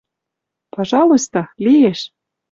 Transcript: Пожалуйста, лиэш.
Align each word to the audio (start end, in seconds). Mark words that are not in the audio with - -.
Пожалуйста, 0.75 1.39
лиэш. 1.65 1.99